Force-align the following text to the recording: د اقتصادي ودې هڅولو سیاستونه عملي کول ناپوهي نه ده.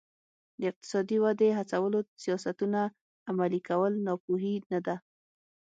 د 0.59 0.61
اقتصادي 0.71 1.17
ودې 1.23 1.49
هڅولو 1.57 1.99
سیاستونه 2.23 2.81
عملي 3.29 3.61
کول 3.69 3.93
ناپوهي 4.05 4.55
نه 4.71 4.79
ده. 4.85 4.95